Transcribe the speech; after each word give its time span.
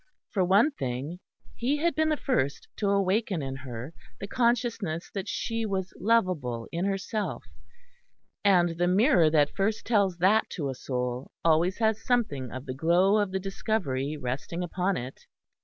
For 0.31 0.43
one 0.43 0.71
thing, 0.71 1.19
he 1.55 1.77
had 1.77 1.93
been 1.93 2.09
the 2.09 2.17
first 2.17 2.67
to 2.77 2.89
awaken 2.89 3.43
in 3.43 3.57
her 3.57 3.93
the 4.19 4.25
consciousness 4.27 5.11
that 5.13 5.27
she 5.27 5.63
was 5.63 5.93
lovable 5.99 6.67
in 6.71 6.85
herself, 6.85 7.43
and 8.43 8.69
the 8.79 8.87
mirror 8.87 9.29
that 9.29 9.55
first 9.55 9.85
tells 9.85 10.17
that 10.17 10.49
to 10.53 10.69
a 10.69 10.73
soul 10.73 11.29
always 11.45 11.77
has 11.77 12.03
something 12.03 12.51
of 12.51 12.65
the 12.65 12.73
glow 12.73 13.17
of 13.17 13.29
the 13.31 13.39
discovery 13.39 14.17
resting 14.17 14.63
upon 14.63 14.97
it. 14.97 15.27